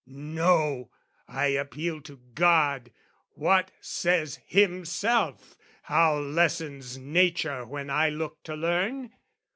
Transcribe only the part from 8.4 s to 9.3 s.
to learn?